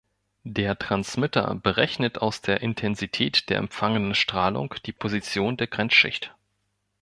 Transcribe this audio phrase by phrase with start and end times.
[0.47, 6.33] Der Transmitter berechnet aus der Intensität der empfangenen Strahlung die Position der Grenzschicht.